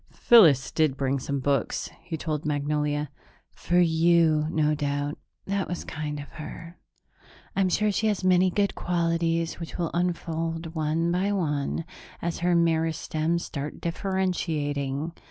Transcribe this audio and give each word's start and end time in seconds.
"Phyllis 0.13 0.71
did 0.71 0.97
bring 0.97 1.19
some 1.19 1.39
books," 1.39 1.91
he 2.01 2.17
told 2.17 2.43
Magnolia. 2.43 3.11
"For 3.53 3.77
you, 3.79 4.47
no 4.49 4.73
doubt. 4.73 5.19
That 5.45 5.67
was 5.67 5.83
kind 5.83 6.19
of 6.19 6.27
her. 6.41 6.79
I'm 7.55 7.69
sure 7.69 7.91
she 7.91 8.07
has 8.07 8.23
many 8.23 8.49
good 8.49 8.73
qualities 8.73 9.59
which 9.59 9.77
will 9.77 9.91
unfold 9.93 10.73
one 10.73 11.11
by 11.11 11.31
one, 11.31 11.85
as 12.19 12.39
her 12.39 12.55
meristems 12.55 13.41
start 13.45 13.79
differentiating. 13.79 15.11